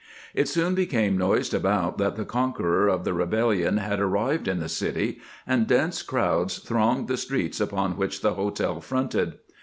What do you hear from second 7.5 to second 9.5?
upon which the hotel fronted.